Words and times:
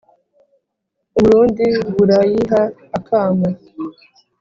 U 1.17 1.19
Burundi 1.23 1.65
burayiha 1.95 2.61
akamo 2.97 3.47